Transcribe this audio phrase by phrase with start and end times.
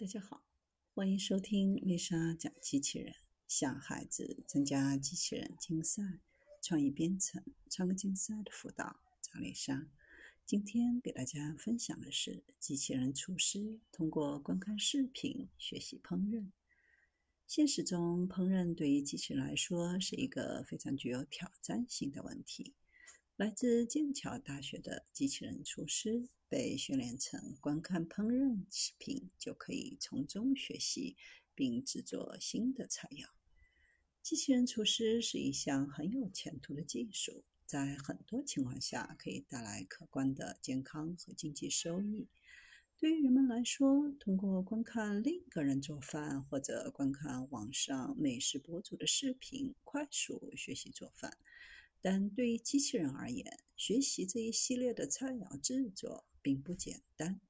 [0.00, 0.46] 大家好，
[0.94, 3.14] 欢迎收听丽莎讲机器人，
[3.46, 6.02] 向孩子增加机器人竞赛、
[6.62, 8.98] 创意编程、创客竞赛的辅导。
[9.20, 9.90] 张丽莎
[10.46, 16.50] 今天给大家分享的是机器人厨师通过观看视频学习烹饪。
[17.46, 22.72] 现实中，烹饪对于机器人来说是一个非常具有挑战性的问题。
[23.36, 31.16] 来自剑桥大学的机器人厨师被训练成观看烹饪视频就可以从中学习
[31.54, 33.28] 并制作新的菜肴。
[34.20, 42.26] 机器人厨师是一项很有前途的技术，在很多情况下可以带来可观的健康和经济收益。
[42.98, 51.38] 对于人们来说，通过观看另一个人做饭或者观看网上美食博主的视频，快速学习做饭。
[52.02, 57.40] 但对于机器人而言，学习这一系列的菜肴制作并不简单。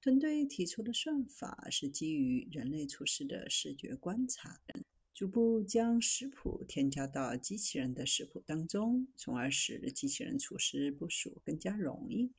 [0.00, 4.60] 团队提出的算法是基于人类厨师的视觉观察，
[5.12, 12.32] 逐步将食谱添加到机器人的食谱当中，从而使机器人厨师部署更加容易。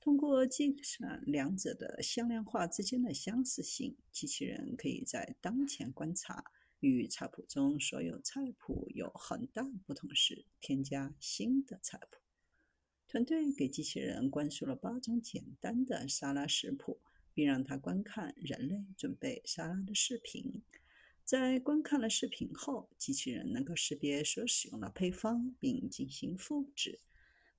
[0.00, 6.44] 通过计算两者的向量化之间的相似性，机器人可以在当前观察。
[6.88, 12.18] 与菜谱中所有菜谱有很大不同时，添加新的菜谱。
[13.06, 17.00] 团队给机器人灌输了八种简单的沙拉食谱，
[17.32, 20.62] 并让他观看人类准备沙拉的视频。
[21.24, 26.98] 在观看了视频后，机器人能够识别所使用的配方，并进行复制、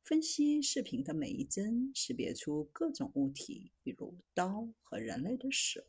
[0.04, 5.82] 分析视频的每一帧，识别出各种物体，比如刀和人类的手。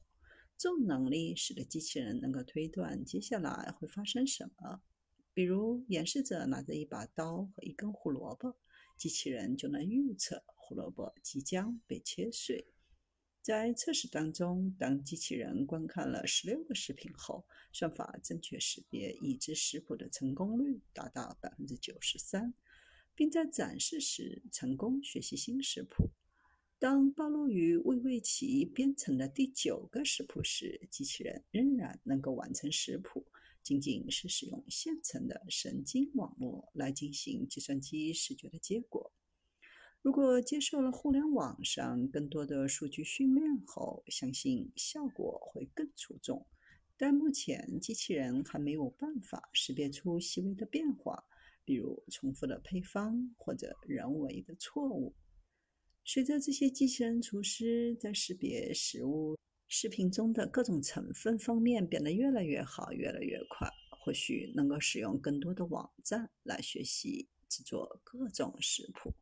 [0.64, 4.80] 这种能力使得机器人能够推断接下来会发生什么。
[5.34, 8.56] 比如，演示者拿着一把刀和一根胡萝卜，
[8.96, 12.66] 机器人就能预测胡萝卜即将被切碎。
[13.42, 22.54] 在测试当中，当机器人观看了十六个视频后，算法正确识别已知食谱的成功率达到百分之九十三，
[23.14, 26.08] 并在展示时成功学习新食谱。
[26.84, 33.24] 当暴露于未为其编程的第九个食谱时，机器人仍然能够完成食谱，
[33.62, 39.10] 仅仅是使用现成的神经网络来进行计算机视觉的结果。
[40.02, 46.46] 如果接受了互联网上更多的数据训练后，相信效果会更出众。
[46.98, 51.24] 但目前，机器人还没有办法识别出细微的变化，
[51.64, 55.14] 比如重复的配方或者人为的错误。
[56.06, 59.38] 随着这些机器人厨师在识别食物
[59.68, 69.14] 视频中的各种成分方面变得越来越好、越来越快，或许能够使用更多的网站来学习制作各种食谱。